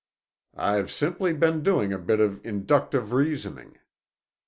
"I've 0.57 0.89
simply 0.89 1.31
been 1.31 1.61
doing 1.61 1.93
a 1.93 1.99
bit 1.99 2.19
of 2.19 2.43
inductive 2.43 3.11
reasoning. 3.11 3.77